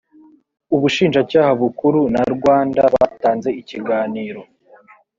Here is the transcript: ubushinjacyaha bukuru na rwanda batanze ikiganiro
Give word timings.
ubushinjacyaha 0.75 1.51
bukuru 1.61 1.99
na 2.13 2.23
rwanda 2.35 2.81
batanze 2.93 3.49
ikiganiro 3.61 4.41